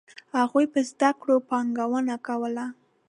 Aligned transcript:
هغوی 0.37 0.65
پر 0.73 0.81
زده 0.91 1.09
کړو 1.19 1.35
پانګونه 1.49 2.15
کوله. 2.27 2.65